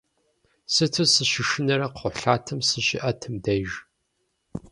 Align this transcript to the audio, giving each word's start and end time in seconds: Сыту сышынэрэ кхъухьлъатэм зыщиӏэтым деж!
Сыту 0.73 1.05
сышынэрэ 1.13 1.87
кхъухьлъатэм 1.93 2.59
зыщиӏэтым 2.67 3.35
деж! 3.43 3.69